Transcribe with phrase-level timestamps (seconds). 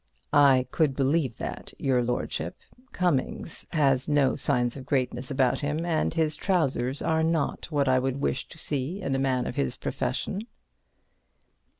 [0.33, 2.57] (I could believe that, your lordship.
[2.91, 7.99] Cummings has no signs of greatness about him, and his trousers are not what I
[7.99, 10.47] would wish to see in a man of his profession.)